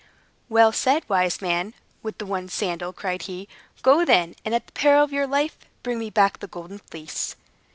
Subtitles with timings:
[0.49, 3.47] "Well said, wise man with the one sandal!" cried he.
[3.83, 7.35] "Go, then, and at the peril of your life, bring me back the Golden Fleece."